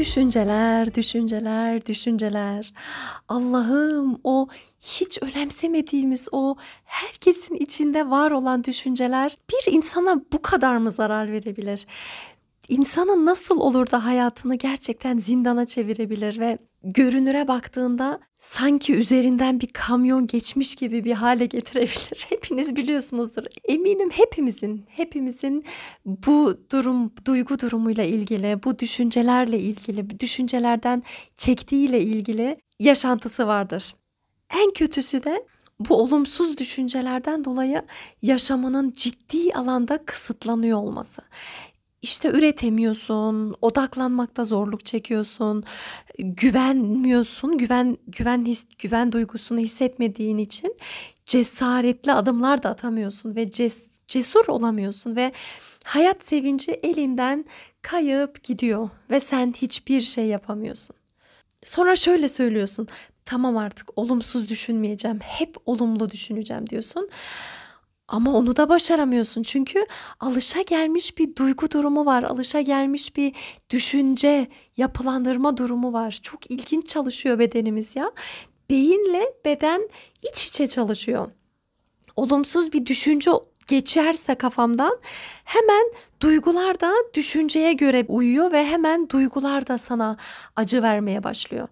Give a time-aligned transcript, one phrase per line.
[0.00, 2.72] Düşünceler, düşünceler, düşünceler.
[3.28, 4.48] Allah'ım o
[4.80, 11.86] hiç önemsemediğimiz o herkesin içinde var olan düşünceler bir insana bu kadar mı zarar verebilir?
[12.68, 20.26] İnsanın nasıl olur da hayatını gerçekten zindana çevirebilir ve görünüre baktığında sanki üzerinden bir kamyon
[20.26, 22.26] geçmiş gibi bir hale getirebilir.
[22.28, 23.44] Hepiniz biliyorsunuzdur.
[23.64, 25.64] Eminim hepimizin, hepimizin
[26.04, 31.02] bu durum, duygu durumuyla ilgili, bu düşüncelerle ilgili, düşüncelerden
[31.36, 33.94] çektiğiyle ilgili yaşantısı vardır.
[34.50, 35.46] En kötüsü de
[35.80, 37.82] bu olumsuz düşüncelerden dolayı
[38.22, 41.22] yaşamının ciddi alanda kısıtlanıyor olması
[42.02, 45.64] işte üretemiyorsun, odaklanmakta zorluk çekiyorsun,
[46.18, 50.76] güvenmiyorsun, güven güven his, güven duygusunu hissetmediğin için
[51.24, 55.32] cesaretli adımlar da atamıyorsun ve ces, cesur olamıyorsun ve
[55.84, 57.44] hayat sevinci elinden
[57.82, 60.96] kayıp gidiyor ve sen hiçbir şey yapamıyorsun.
[61.62, 62.88] Sonra şöyle söylüyorsun.
[63.24, 65.18] Tamam artık olumsuz düşünmeyeceğim.
[65.20, 67.08] Hep olumlu düşüneceğim diyorsun.
[68.10, 69.86] Ama onu da başaramıyorsun çünkü
[70.20, 72.22] alışa gelmiş bir duygu durumu var.
[72.22, 73.32] Alışa gelmiş bir
[73.70, 76.18] düşünce, yapılandırma durumu var.
[76.22, 78.12] Çok ilginç çalışıyor bedenimiz ya.
[78.70, 79.88] Beyinle beden
[80.32, 81.30] iç içe çalışıyor.
[82.16, 83.30] Olumsuz bir düşünce
[83.68, 84.98] geçerse kafamdan
[85.44, 85.92] hemen
[86.22, 90.16] duygular da düşünceye göre uyuyor ve hemen duygular da sana
[90.56, 91.68] acı vermeye başlıyor.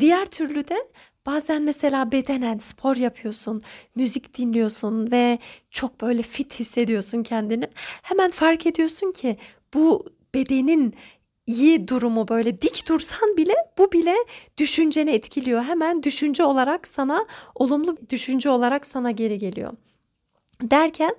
[0.00, 0.88] Diğer türlü de
[1.26, 3.62] Bazen mesela bedenen spor yapıyorsun,
[3.94, 5.38] müzik dinliyorsun ve
[5.70, 7.68] çok böyle fit hissediyorsun kendini.
[8.02, 9.36] Hemen fark ediyorsun ki
[9.74, 10.94] bu bedenin
[11.46, 14.14] iyi durumu böyle dik dursan bile bu bile
[14.58, 15.62] düşünceni etkiliyor.
[15.62, 19.72] Hemen düşünce olarak sana olumlu düşünce olarak sana geri geliyor.
[20.62, 21.16] Derken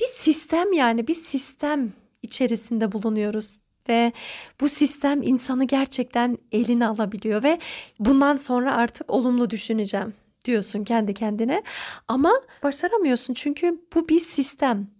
[0.00, 1.92] bir sistem yani bir sistem
[2.22, 3.58] içerisinde bulunuyoruz
[3.88, 4.12] ve
[4.60, 7.58] bu sistem insanı gerçekten eline alabiliyor ve
[7.98, 11.62] bundan sonra artık olumlu düşüneceğim diyorsun kendi kendine
[12.08, 12.32] ama
[12.62, 14.98] başaramıyorsun çünkü bu bir sistem.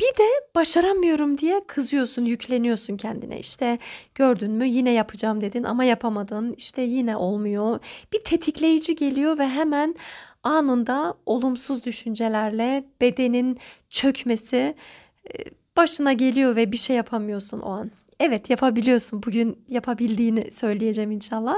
[0.00, 3.38] Bir de başaramıyorum diye kızıyorsun, yükleniyorsun kendine.
[3.38, 3.78] İşte
[4.14, 6.54] gördün mü yine yapacağım dedin ama yapamadın.
[6.58, 7.78] İşte yine olmuyor.
[8.12, 9.94] Bir tetikleyici geliyor ve hemen
[10.42, 13.58] anında olumsuz düşüncelerle bedenin
[13.90, 14.74] çökmesi
[15.76, 17.90] başına geliyor ve bir şey yapamıyorsun o an.
[18.20, 19.22] Evet yapabiliyorsun.
[19.22, 21.56] Bugün yapabildiğini söyleyeceğim inşallah.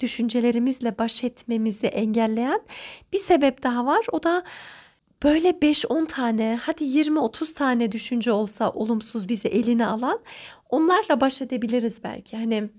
[0.00, 2.60] Düşüncelerimizle baş etmemizi engelleyen
[3.12, 4.06] bir sebep daha var.
[4.12, 4.44] O da
[5.22, 10.20] böyle 5-10 tane hadi 20-30 tane düşünce olsa olumsuz bizi eline alan
[10.68, 12.36] onlarla baş edebiliriz belki.
[12.36, 12.70] Hani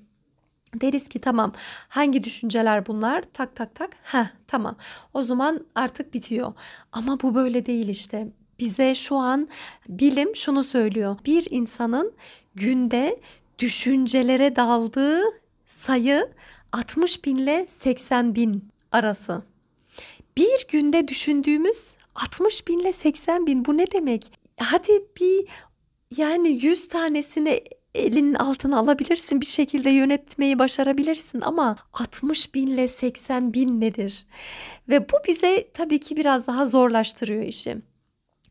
[0.75, 1.53] deriz ki tamam
[1.87, 4.75] hangi düşünceler bunlar tak tak tak ha tamam
[5.13, 6.53] o zaman artık bitiyor
[6.91, 8.27] ama bu böyle değil işte
[8.61, 9.47] bize şu an
[9.89, 11.17] bilim şunu söylüyor.
[11.25, 12.13] Bir insanın
[12.55, 13.19] günde
[13.59, 15.21] düşüncelere daldığı
[15.65, 16.29] sayı
[16.71, 19.41] 60 bin ile 80 bin arası.
[20.37, 21.77] Bir günde düşündüğümüz
[22.15, 24.31] 60 bin ile 80 bin bu ne demek?
[24.57, 25.47] Hadi bir
[26.17, 27.61] yani 100 tanesini
[27.95, 34.25] elinin altına alabilirsin bir şekilde yönetmeyi başarabilirsin ama 60 bin ile 80 bin nedir?
[34.89, 37.77] Ve bu bize tabii ki biraz daha zorlaştırıyor işi.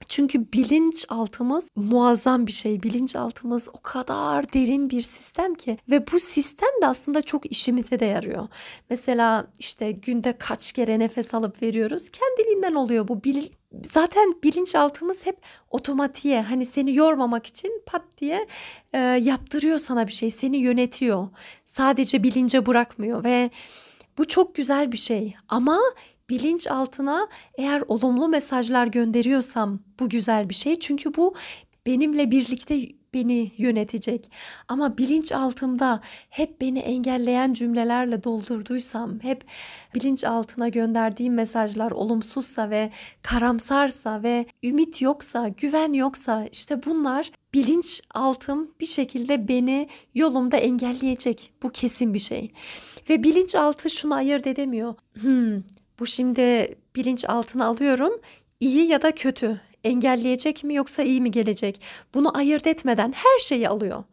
[0.08, 2.82] Çünkü bilinçaltımız muazzam bir şey.
[2.82, 8.04] Bilinçaltımız o kadar derin bir sistem ki ve bu sistem de aslında çok işimize de
[8.04, 8.48] yarıyor.
[8.90, 13.24] Mesela işte günde kaç kere nefes alıp veriyoruz kendiliğinden oluyor bu.
[13.24, 13.46] Bil,
[13.92, 15.36] zaten bilinçaltımız hep
[15.70, 18.46] otomatiğe hani seni yormamak için pat diye
[18.92, 20.30] e, yaptırıyor sana bir şey.
[20.30, 21.28] Seni yönetiyor.
[21.64, 23.50] Sadece bilince bırakmıyor ve
[24.18, 25.80] bu çok güzel bir şey ama
[26.30, 30.78] bilinç altına eğer olumlu mesajlar gönderiyorsam bu güzel bir şey.
[30.78, 31.34] Çünkü bu
[31.86, 34.30] benimle birlikte beni yönetecek.
[34.68, 36.00] Ama bilinç altımda
[36.30, 39.44] hep beni engelleyen cümlelerle doldurduysam, hep
[39.94, 42.90] bilinç altına gönderdiğim mesajlar olumsuzsa ve
[43.22, 51.52] karamsarsa ve ümit yoksa, güven yoksa işte bunlar bilinç altım bir şekilde beni yolumda engelleyecek.
[51.62, 52.52] Bu kesin bir şey.
[53.10, 54.94] Ve bilinçaltı şunu ayırt edemiyor.
[55.20, 55.62] Hmm,
[56.00, 58.20] bu şimdi bilinç altına alıyorum.
[58.60, 61.80] İyi ya da kötü engelleyecek mi yoksa iyi mi gelecek?
[62.14, 64.04] Bunu ayırt etmeden her şeyi alıyor.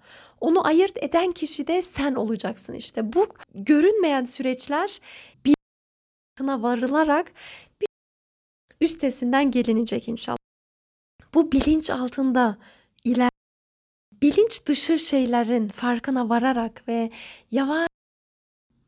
[0.42, 3.14] Onu ayırt eden kişi de sen olacaksın işte.
[3.14, 5.00] Bu görünmeyen süreçler
[5.46, 5.56] bir
[6.40, 7.32] varılarak
[7.82, 7.88] bir
[8.82, 10.38] üstesinden gelinecek inşallah.
[11.34, 12.58] Bu bilinç altında
[13.04, 13.30] iler
[14.22, 17.12] bilinç dışı şeylerin farkına vararak ve
[17.52, 17.87] yavaş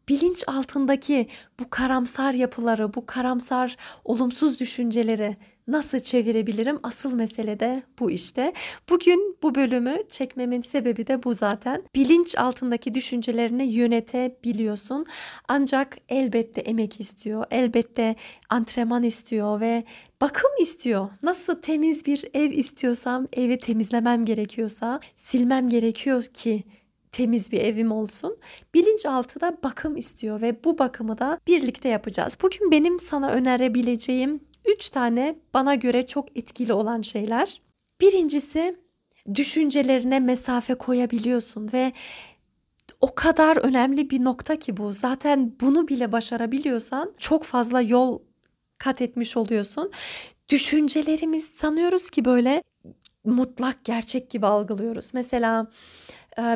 [0.09, 1.27] bilinç altındaki
[1.59, 6.79] bu karamsar yapıları, bu karamsar olumsuz düşünceleri nasıl çevirebilirim?
[6.83, 8.53] Asıl mesele de bu işte.
[8.89, 11.83] Bugün bu bölümü çekmemin sebebi de bu zaten.
[11.95, 15.05] Bilinç altındaki düşüncelerini yönetebiliyorsun.
[15.47, 17.45] Ancak elbette emek istiyor.
[17.51, 18.15] Elbette
[18.49, 19.83] antrenman istiyor ve
[20.21, 21.09] bakım istiyor.
[21.23, 26.63] Nasıl temiz bir ev istiyorsam, evi temizlemem gerekiyorsa, silmem gerekiyor ki
[27.11, 28.37] temiz bir evim olsun.
[28.73, 32.37] Bilinçaltı da bakım istiyor ve bu bakımı da birlikte yapacağız.
[32.41, 37.61] Bugün benim sana önerebileceğim 3 tane bana göre çok etkili olan şeyler.
[38.01, 38.75] Birincisi
[39.35, 41.93] düşüncelerine mesafe koyabiliyorsun ve
[43.01, 44.93] o kadar önemli bir nokta ki bu.
[44.93, 48.19] Zaten bunu bile başarabiliyorsan çok fazla yol
[48.77, 49.91] kat etmiş oluyorsun.
[50.49, 52.63] Düşüncelerimiz sanıyoruz ki böyle
[53.25, 55.09] mutlak gerçek gibi algılıyoruz.
[55.13, 55.67] Mesela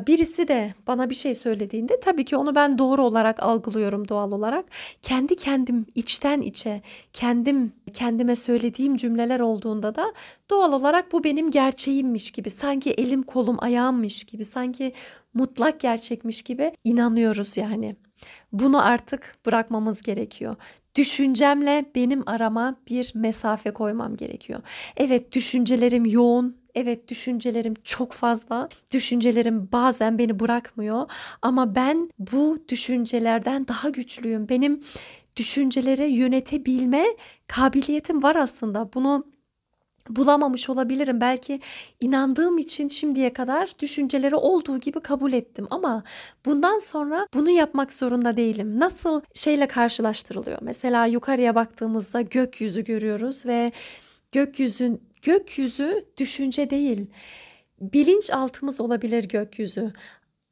[0.07, 4.65] birisi de bana bir şey söylediğinde tabii ki onu ben doğru olarak algılıyorum doğal olarak.
[5.01, 6.81] Kendi kendim içten içe
[7.13, 10.13] kendim kendime söylediğim cümleler olduğunda da
[10.50, 14.94] doğal olarak bu benim gerçeğimmiş gibi sanki elim kolum ayağımmış gibi sanki
[15.33, 17.95] mutlak gerçekmiş gibi inanıyoruz yani.
[18.51, 20.56] Bunu artık bırakmamız gerekiyor.
[20.95, 24.59] Düşüncemle benim arama bir mesafe koymam gerekiyor.
[24.97, 28.70] Evet düşüncelerim yoğun, Evet düşüncelerim çok fazla.
[28.92, 31.12] Düşüncelerim bazen beni bırakmıyor
[31.42, 34.50] ama ben bu düşüncelerden daha güçlüyüm.
[34.50, 34.84] Benim
[35.36, 37.06] düşüncelere yönetebilme
[37.48, 38.94] kabiliyetim var aslında.
[38.94, 39.25] Bunu
[40.10, 41.22] bulamamış olabilirim.
[41.22, 41.60] Belki
[42.00, 46.04] inandığım için şimdiye kadar düşünceleri olduğu gibi kabul ettim ama
[46.46, 48.80] bundan sonra bunu yapmak zorunda değilim.
[48.80, 50.58] Nasıl şeyle karşılaştırılıyor?
[50.62, 53.72] Mesela yukarıya baktığımızda gökyüzü görüyoruz ve
[54.31, 57.06] gökyüzün Gökyüzü düşünce değil.
[57.81, 59.92] Bilinç altımız olabilir gökyüzü.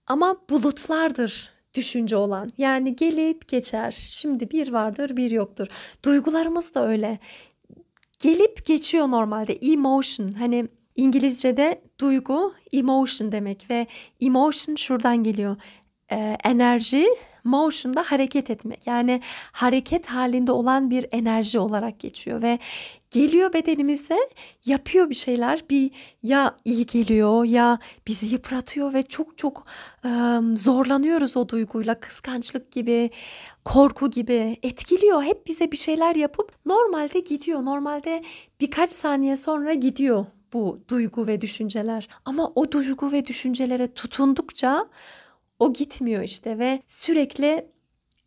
[0.08, 2.52] Ama bulutlardır düşünce olan.
[2.58, 3.92] Yani gelip geçer.
[3.92, 5.68] Şimdi bir vardır, bir yoktur.
[6.06, 7.20] Duygularımız da öyle.
[8.20, 9.54] Gelip geçiyor normalde.
[9.54, 13.88] Emotion hani İngilizce'de duygu emotion demek ve
[14.22, 15.56] emotion şuradan geliyor.
[16.12, 17.08] Ee, enerji
[17.44, 18.88] motion da hareket etmek.
[18.88, 19.22] Yani
[19.52, 22.60] hareket halinde olan bir enerji olarak geçiyor ve
[23.12, 24.20] geliyor bedenimize
[24.66, 25.64] yapıyor bir şeyler.
[25.70, 25.92] Bir
[26.24, 29.66] ya iyi geliyor ya bizi yıpratıyor ve çok çok
[30.06, 30.10] e,
[30.56, 32.00] zorlanıyoruz o duyguyla.
[32.00, 33.10] Kıskançlık gibi
[33.66, 35.24] korku gibi etkiliyor.
[35.24, 37.66] Hep bize bir şeyler yapıp normalde gidiyor.
[37.66, 38.24] Normalde
[38.60, 42.08] birkaç saniye sonra gidiyor bu duygu ve düşünceler.
[42.26, 44.88] Ama o duygu ve düşüncelere tutundukça
[45.62, 47.66] o gitmiyor işte ve sürekli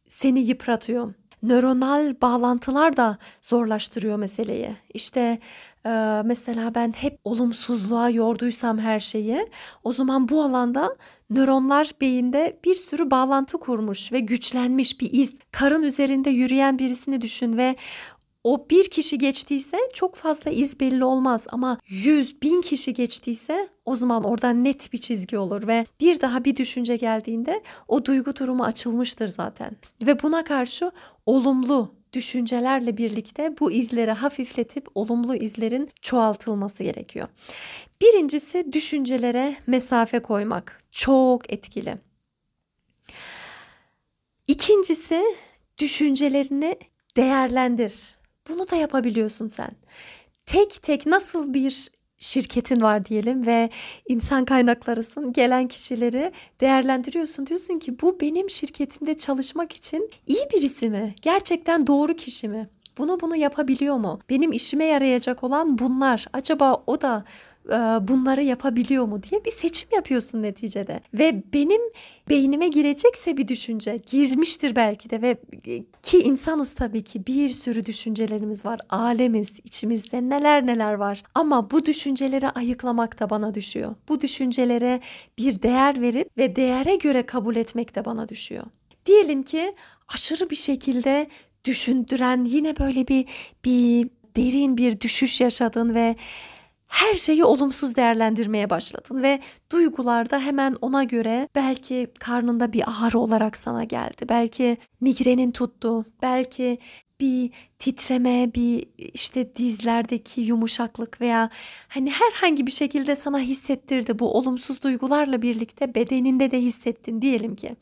[0.08, 1.14] seni yıpratıyor.
[1.42, 4.76] Nöronal bağlantılar da zorlaştırıyor meseleyi.
[4.94, 5.38] İşte
[5.86, 9.48] e, mesela ben hep olumsuzluğa yorduysam her şeyi
[9.84, 10.96] o zaman bu alanda
[11.30, 15.34] nöronlar beyinde bir sürü bağlantı kurmuş ve güçlenmiş bir iz.
[15.52, 17.76] Karın üzerinde yürüyen birisini düşün ve
[18.44, 23.96] o bir kişi geçtiyse çok fazla iz belli olmaz ama yüz bin kişi geçtiyse o
[23.96, 28.64] zaman orada net bir çizgi olur ve bir daha bir düşünce geldiğinde o duygu durumu
[28.64, 29.76] açılmıştır zaten.
[30.00, 30.90] Ve buna karşı
[31.26, 37.28] olumlu düşüncelerle birlikte bu izleri hafifletip olumlu izlerin çoğaltılması gerekiyor.
[38.02, 41.98] Birincisi düşüncelere mesafe koymak çok etkili.
[44.46, 45.22] İkincisi
[45.78, 46.78] düşüncelerini
[47.16, 48.14] değerlendir.
[48.48, 49.70] Bunu da yapabiliyorsun sen.
[50.46, 53.70] Tek tek nasıl bir şirketin var diyelim ve
[54.08, 61.14] insan kaynaklarısın gelen kişileri değerlendiriyorsun diyorsun ki bu benim şirketimde çalışmak için iyi birisi mi?
[61.22, 62.68] Gerçekten doğru kişi mi?
[62.98, 64.20] Bunu bunu yapabiliyor mu?
[64.30, 66.26] Benim işime yarayacak olan bunlar.
[66.32, 67.24] Acaba o da
[68.08, 71.00] bunları yapabiliyor mu diye bir seçim yapıyorsun neticede.
[71.14, 71.80] Ve benim
[72.28, 75.36] beynime girecekse bir düşünce girmiştir belki de ve
[76.02, 78.80] ki insanız tabii ki bir sürü düşüncelerimiz var.
[78.90, 81.22] Alemiz, içimizde neler neler var.
[81.34, 83.94] Ama bu düşünceleri ayıklamak da bana düşüyor.
[84.08, 85.00] Bu düşüncelere
[85.38, 88.64] bir değer verip ve değere göre kabul etmek de bana düşüyor.
[89.06, 89.74] Diyelim ki
[90.14, 91.28] aşırı bir şekilde
[91.64, 93.24] düşündüren yine böyle bir
[93.64, 96.16] bir derin bir düşüş yaşadın ve
[96.88, 99.40] her şeyi olumsuz değerlendirmeye başladın ve
[99.72, 104.26] duygularda hemen ona göre belki karnında bir ağrı olarak sana geldi.
[104.28, 106.04] Belki migrenin tuttu.
[106.22, 106.78] Belki
[107.20, 111.50] bir titreme, bir işte dizlerdeki yumuşaklık veya
[111.88, 117.76] hani herhangi bir şekilde sana hissettirdi bu olumsuz duygularla birlikte bedeninde de hissettin diyelim ki.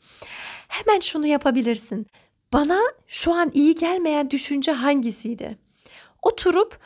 [0.67, 2.07] Hemen şunu yapabilirsin.
[2.53, 5.57] Bana şu an iyi gelmeyen düşünce hangisiydi?
[6.21, 6.79] Oturup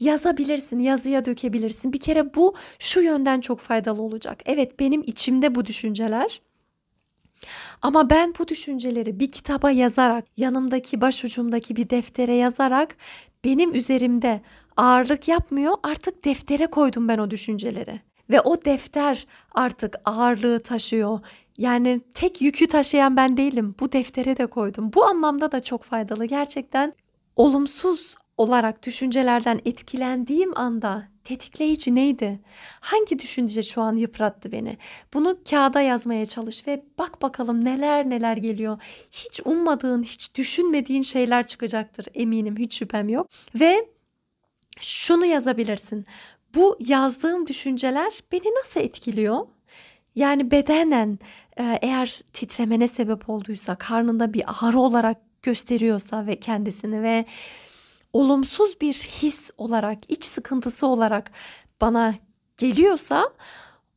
[0.00, 1.92] yazabilirsin, yazıya dökebilirsin.
[1.92, 4.42] Bir kere bu şu yönden çok faydalı olacak.
[4.46, 6.40] Evet benim içimde bu düşünceler.
[7.82, 12.96] Ama ben bu düşünceleri bir kitaba yazarak, yanımdaki başucumdaki bir deftere yazarak
[13.44, 14.40] benim üzerimde
[14.76, 15.76] ağırlık yapmıyor.
[15.82, 18.00] Artık deftere koydum ben o düşünceleri.
[18.30, 21.20] Ve o defter artık ağırlığı taşıyor.
[21.58, 23.74] Yani tek yükü taşıyan ben değilim.
[23.80, 24.92] Bu deftere de koydum.
[24.92, 26.24] Bu anlamda da çok faydalı.
[26.24, 26.92] Gerçekten
[27.36, 32.40] olumsuz olarak düşüncelerden etkilendiğim anda tetikleyici neydi?
[32.80, 34.78] Hangi düşünce şu an yıprattı beni?
[35.14, 38.82] Bunu kağıda yazmaya çalış ve bak bakalım neler neler geliyor.
[39.10, 43.28] Hiç ummadığın, hiç düşünmediğin şeyler çıkacaktır eminim, hiç şüphem yok.
[43.54, 43.88] Ve
[44.80, 46.06] şunu yazabilirsin.
[46.54, 49.46] Bu yazdığım düşünceler beni nasıl etkiliyor?
[50.14, 51.18] Yani bedenen
[51.56, 57.24] eğer titremene sebep olduysa, karnında bir ağrı olarak gösteriyorsa ve kendisini ve
[58.12, 61.30] olumsuz bir his olarak, iç sıkıntısı olarak
[61.80, 62.14] bana
[62.56, 63.32] geliyorsa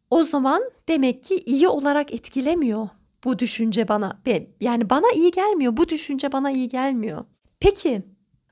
[0.09, 2.89] o zaman demek ki iyi olarak etkilemiyor
[3.23, 4.21] bu düşünce bana.
[4.61, 5.77] Yani bana iyi gelmiyor.
[5.77, 7.25] Bu düşünce bana iyi gelmiyor.
[7.59, 8.01] Peki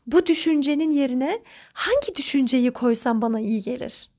[0.08, 4.10] bu düşüncenin yerine hangi düşünceyi koysam bana iyi gelir?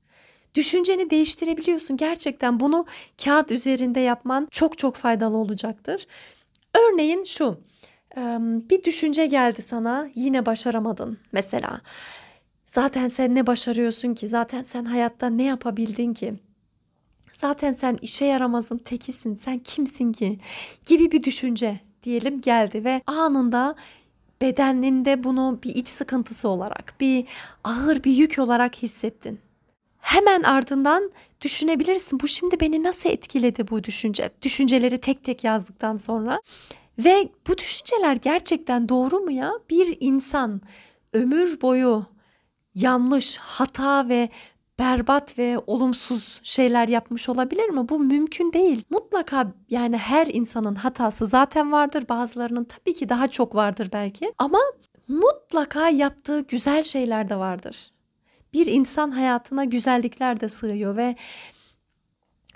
[0.55, 1.97] Düşünceni değiştirebiliyorsun.
[1.97, 2.85] Gerçekten bunu
[3.23, 6.07] kağıt üzerinde yapman çok çok faydalı olacaktır.
[6.75, 7.57] Örneğin şu
[8.69, 11.81] bir düşünce geldi sana yine başaramadın mesela.
[12.65, 14.27] Zaten sen ne başarıyorsun ki?
[14.27, 16.33] Zaten sen hayatta ne yapabildin ki?
[17.41, 19.35] Zaten sen işe yaramazın tekisin.
[19.35, 20.39] Sen kimsin ki?
[20.85, 23.75] Gibi bir düşünce diyelim geldi ve anında
[24.41, 27.25] bedeninde bunu bir iç sıkıntısı olarak, bir
[27.63, 29.39] ağır bir yük olarak hissettin.
[29.99, 32.19] Hemen ardından düşünebilirsin.
[32.19, 34.29] Bu şimdi beni nasıl etkiledi bu düşünce?
[34.41, 36.41] Düşünceleri tek tek yazdıktan sonra
[37.05, 39.51] ve bu düşünceler gerçekten doğru mu ya?
[39.69, 40.61] Bir insan
[41.13, 42.05] ömür boyu
[42.75, 44.29] yanlış, hata ve
[44.79, 47.89] berbat ve olumsuz şeyler yapmış olabilir mi?
[47.89, 48.83] Bu mümkün değil.
[48.89, 52.03] Mutlaka yani her insanın hatası zaten vardır.
[52.09, 54.33] Bazılarının tabii ki daha çok vardır belki.
[54.37, 54.59] Ama
[55.07, 57.91] mutlaka yaptığı güzel şeyler de vardır.
[58.53, 61.15] Bir insan hayatına güzellikler de sığıyor ve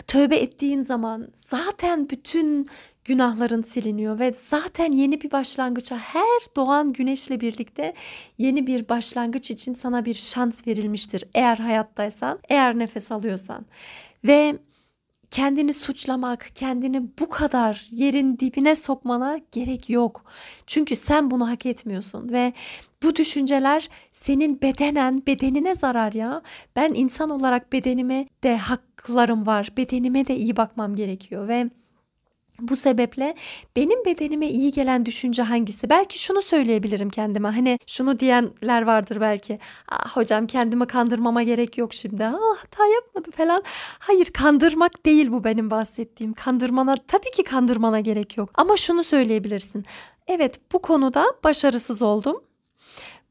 [0.07, 2.67] tövbe ettiğin zaman zaten bütün
[3.05, 7.93] günahların siliniyor ve zaten yeni bir başlangıça her doğan güneşle birlikte
[8.37, 11.23] yeni bir başlangıç için sana bir şans verilmiştir.
[11.33, 13.65] Eğer hayattaysan, eğer nefes alıyorsan
[14.23, 14.59] ve
[15.31, 20.25] kendini suçlamak, kendini bu kadar yerin dibine sokmana gerek yok.
[20.67, 22.53] Çünkü sen bunu hak etmiyorsun ve
[23.03, 26.41] bu düşünceler senin bedenen, bedenine zarar ya.
[26.75, 29.69] Ben insan olarak bedenime de haklarım var.
[29.77, 31.69] Bedenime de iyi bakmam gerekiyor ve
[32.59, 33.35] bu sebeple
[33.75, 35.89] benim bedenime iyi gelen düşünce hangisi?
[35.89, 37.49] Belki şunu söyleyebilirim kendime.
[37.49, 39.59] Hani şunu diyenler vardır belki.
[39.89, 42.25] Ah hocam kendimi kandırmama gerek yok şimdi.
[42.25, 43.63] Ah hata yapmadım falan.
[43.99, 46.33] Hayır kandırmak değil bu benim bahsettiğim.
[46.33, 48.49] Kandırmana tabii ki kandırmana gerek yok.
[48.53, 49.85] Ama şunu söyleyebilirsin.
[50.27, 52.43] Evet bu konuda başarısız oldum.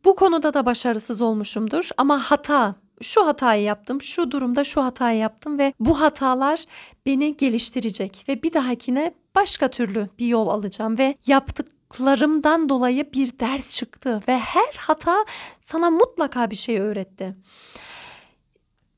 [0.04, 5.58] Bu konuda da başarısız olmuşumdur ama hata şu hatayı yaptım, şu durumda şu hatayı yaptım
[5.58, 6.64] ve bu hatalar
[7.06, 13.76] beni geliştirecek ve bir dahakine başka türlü bir yol alacağım ve yaptıklarımdan dolayı bir ders
[13.76, 15.24] çıktı ve her hata
[15.66, 17.34] sana mutlaka bir şey öğretti.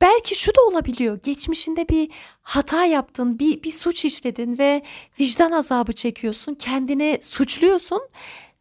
[0.01, 1.21] Belki şu da olabiliyor.
[1.23, 2.11] Geçmişinde bir
[2.43, 4.83] hata yaptın, bir, bir suç işledin ve
[5.21, 6.55] vicdan azabı çekiyorsun.
[6.55, 8.01] Kendini suçluyorsun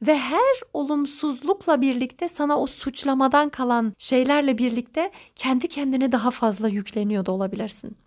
[0.07, 7.25] ve her olumsuzlukla birlikte sana o suçlamadan kalan şeylerle birlikte kendi kendine daha fazla yükleniyor
[7.25, 7.97] da olabilirsin.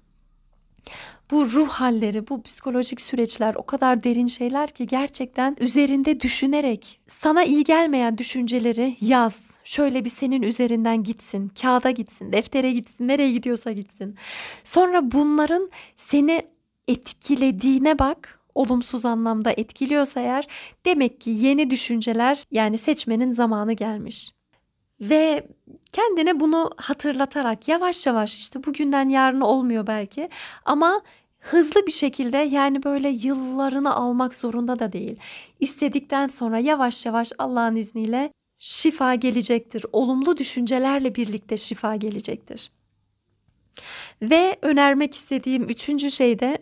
[1.30, 7.44] Bu ruh halleri, bu psikolojik süreçler o kadar derin şeyler ki gerçekten üzerinde düşünerek sana
[7.44, 9.36] iyi gelmeyen düşünceleri yaz.
[9.64, 14.16] Şöyle bir senin üzerinden gitsin, kağıda gitsin, deftere gitsin, nereye gidiyorsa gitsin.
[14.64, 16.42] Sonra bunların seni
[16.88, 20.48] etkilediğine bak olumsuz anlamda etkiliyorsa eğer
[20.86, 24.30] demek ki yeni düşünceler yani seçmenin zamanı gelmiş.
[25.00, 25.46] Ve
[25.92, 30.28] kendine bunu hatırlatarak yavaş yavaş işte bugünden yarına olmuyor belki
[30.64, 31.02] ama
[31.38, 35.16] hızlı bir şekilde yani böyle yıllarını almak zorunda da değil.
[35.60, 39.86] İstedikten sonra yavaş yavaş Allah'ın izniyle şifa gelecektir.
[39.92, 42.70] Olumlu düşüncelerle birlikte şifa gelecektir.
[44.22, 46.58] Ve önermek istediğim üçüncü şey de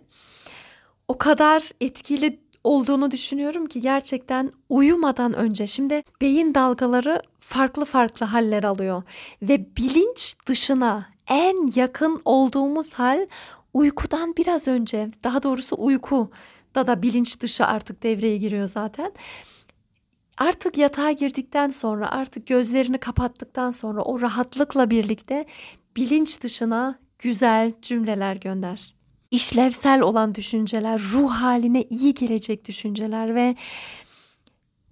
[1.08, 8.64] o kadar etkili olduğunu düşünüyorum ki gerçekten uyumadan önce şimdi beyin dalgaları farklı farklı haller
[8.64, 9.02] alıyor
[9.42, 13.26] ve bilinç dışına en yakın olduğumuz hal
[13.74, 16.30] uykudan biraz önce daha doğrusu uyku
[16.74, 19.12] da da bilinç dışı artık devreye giriyor zaten.
[20.38, 25.46] Artık yatağa girdikten sonra artık gözlerini kapattıktan sonra o rahatlıkla birlikte
[25.96, 28.95] bilinç dışına güzel cümleler gönder.
[29.36, 33.56] İşlevsel olan düşünceler, ruh haline iyi gelecek düşünceler ve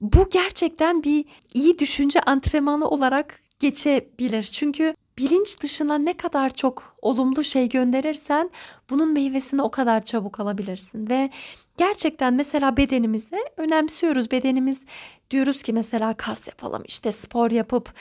[0.00, 1.24] bu gerçekten bir
[1.54, 4.42] iyi düşünce antrenmanı olarak geçebilir.
[4.42, 8.50] Çünkü bilinç dışına ne kadar çok olumlu şey gönderirsen
[8.90, 11.30] bunun meyvesini o kadar çabuk alabilirsin ve
[11.76, 14.30] gerçekten mesela bedenimizi önemsiyoruz.
[14.30, 14.78] Bedenimiz
[15.34, 17.92] diyoruz ki mesela kas yapalım işte spor yapıp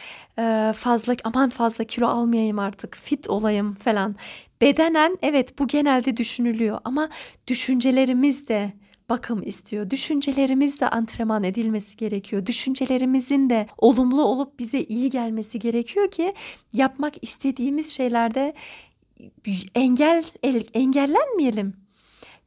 [0.75, 4.15] fazla aman fazla kilo almayayım artık fit olayım falan.
[4.61, 7.09] Bedenen evet bu genelde düşünülüyor ama
[7.47, 8.73] düşüncelerimiz de
[9.09, 9.89] bakım istiyor.
[9.89, 12.45] Düşüncelerimiz de antrenman edilmesi gerekiyor.
[12.45, 16.33] Düşüncelerimizin de olumlu olup bize iyi gelmesi gerekiyor ki
[16.73, 18.53] yapmak istediğimiz şeylerde
[19.75, 20.23] engel
[20.73, 21.73] engellenmeyelim.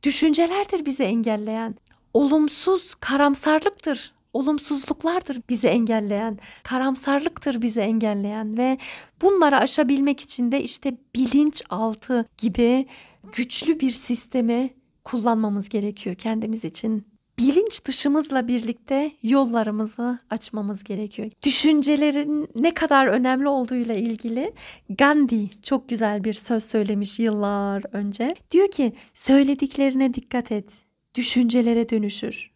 [0.02, 1.75] Düşüncelerdir bizi engelleyen.
[2.14, 8.78] Olumsuz karamsarlıktır olumsuzluklardır bizi engelleyen, karamsarlıktır bizi engelleyen ve
[9.23, 12.87] bunları aşabilmek için de işte bilinçaltı gibi
[13.33, 14.71] güçlü bir sistemi
[15.05, 17.07] kullanmamız gerekiyor kendimiz için.
[17.38, 21.31] Bilinç dışımızla birlikte yollarımızı açmamız gerekiyor.
[21.45, 24.52] Düşüncelerin ne kadar önemli olduğuyla ilgili
[24.90, 28.35] Gandhi çok güzel bir söz söylemiş yıllar önce.
[28.50, 30.83] Diyor ki söylediklerine dikkat et.
[31.14, 32.56] Düşüncelere dönüşür.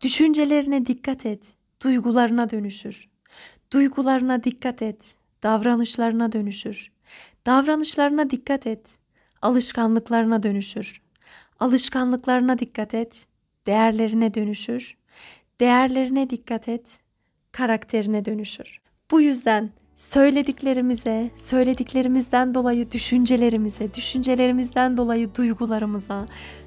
[0.00, 1.54] Düşüncelerine dikkat et.
[1.82, 3.08] Duygularına dönüşür.
[3.72, 5.16] Duygularına dikkat et.
[5.42, 6.92] Davranışlarına dönüşür.
[7.46, 8.98] Davranışlarına dikkat et.
[9.42, 11.02] Alışkanlıklarına dönüşür.
[11.62, 13.26] Alışkanlıklarına dikkat et,
[13.66, 14.96] değerlerine dönüşür.
[15.60, 17.00] Değerlerine dikkat et,
[17.52, 18.80] karakterine dönüşür.
[19.10, 19.70] Bu yüzden
[20.08, 26.26] söylediklerimize, söylediklerimizden dolayı düşüncelerimize, düşüncelerimizden dolayı duygularımıza,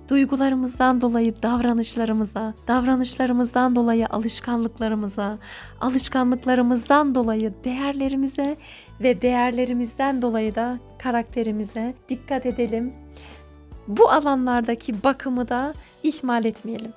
[0.10, 5.38] duygularımızdan dolayı davranışlarımıza, davranışlarımızdan dolayı alışkanlıklarımıza,
[5.82, 8.58] alışkanlıklarımızdan dolayı değerlerimize
[9.02, 12.94] ve değerlerimizden dolayı da karakterimize dikkat edelim
[13.88, 16.94] bu alanlardaki bakımı da ihmal etmeyelim.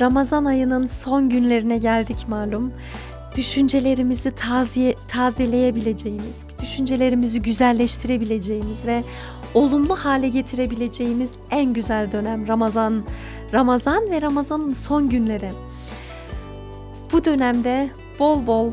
[0.00, 2.72] Ramazan ayının son günlerine geldik malum.
[3.36, 9.02] Düşüncelerimizi taziye, tazeleyebileceğimiz, düşüncelerimizi güzelleştirebileceğimiz ve
[9.54, 13.04] olumlu hale getirebileceğimiz en güzel dönem Ramazan.
[13.52, 15.50] Ramazan ve Ramazan'ın son günleri.
[17.12, 18.70] Bu dönemde bol bol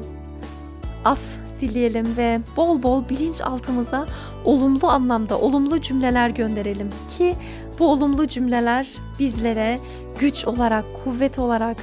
[1.05, 1.19] af
[1.62, 4.06] dileyelim ve bol bol bilinçaltımıza
[4.45, 7.36] olumlu anlamda olumlu cümleler gönderelim ki
[7.80, 8.88] bu olumlu cümleler
[9.19, 9.80] bizlere
[10.19, 11.78] güç olarak, kuvvet olarak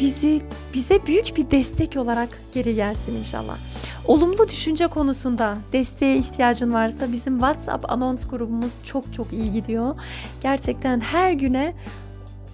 [0.00, 0.42] bizi
[0.74, 3.56] bize büyük bir destek olarak geri gelsin inşallah.
[4.06, 9.94] Olumlu düşünce konusunda desteğe ihtiyacın varsa bizim WhatsApp anons grubumuz çok çok iyi gidiyor.
[10.42, 11.74] Gerçekten her güne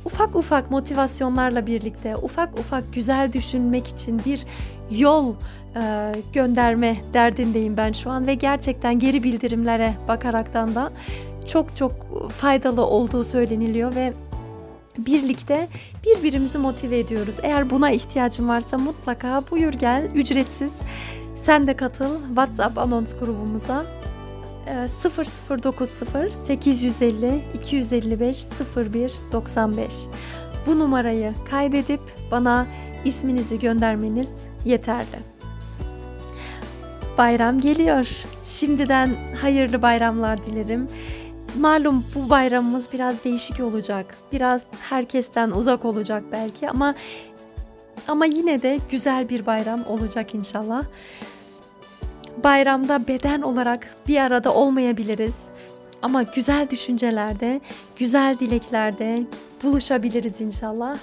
[0.05, 4.47] ufak ufak motivasyonlarla birlikte ufak ufak güzel düşünmek için bir
[4.90, 5.35] yol
[5.77, 10.92] e, gönderme derdindeyim ben şu an ve gerçekten geri bildirimlere bakaraktan da
[11.46, 11.92] çok çok
[12.31, 14.12] faydalı olduğu söyleniliyor ve
[14.99, 15.68] birlikte
[16.05, 17.37] birbirimizi motive ediyoruz.
[17.42, 20.72] Eğer buna ihtiyacın varsa mutlaka buyur gel ücretsiz.
[21.44, 23.85] Sen de katıl WhatsApp anons grubumuza.
[25.05, 28.46] 0090 850 255
[28.77, 30.07] 01 95
[30.66, 32.66] bu numarayı kaydedip bana
[33.05, 34.29] isminizi göndermeniz
[34.67, 35.37] yeterli.
[37.19, 38.09] Bayram geliyor.
[38.45, 40.89] Şimdiden hayırlı bayramlar dilerim.
[41.61, 44.17] Malum bu bayramımız biraz değişik olacak.
[44.33, 46.95] Biraz herkesten uzak olacak belki ama
[48.09, 50.85] ama yine de güzel bir bayram olacak inşallah.
[52.45, 55.35] Bayramda beden olarak bir arada olmayabiliriz.
[56.03, 57.61] Ama güzel düşüncelerde,
[57.97, 59.23] güzel dileklerde
[59.63, 60.99] buluşabiliriz inşallah.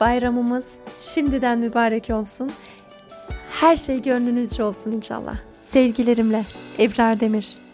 [0.00, 0.64] Bayramımız
[0.98, 2.50] şimdiden mübarek olsun.
[3.60, 5.36] Her şey gönlünüzce olsun inşallah.
[5.68, 6.44] Sevgilerimle
[6.78, 7.65] Ebrar Demir.